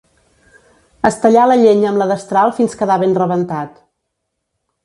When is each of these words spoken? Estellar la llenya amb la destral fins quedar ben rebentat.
Estellar 1.09 1.43
la 1.51 1.57
llenya 1.63 1.91
amb 1.91 2.03
la 2.03 2.09
destral 2.13 2.57
fins 2.61 2.75
quedar 2.83 2.99
ben 3.05 3.17
rebentat. 3.23 3.81